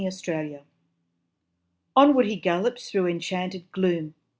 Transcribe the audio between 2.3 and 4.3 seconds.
gallops through enchanted gloom.